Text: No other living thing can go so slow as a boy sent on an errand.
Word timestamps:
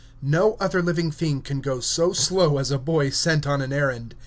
No 0.23 0.57
other 0.59 0.81
living 0.81 1.11
thing 1.11 1.43
can 1.43 1.61
go 1.61 1.79
so 1.79 2.11
slow 2.11 2.57
as 2.57 2.71
a 2.71 2.79
boy 2.79 3.11
sent 3.11 3.45
on 3.45 3.61
an 3.61 3.71
errand. 3.71 4.15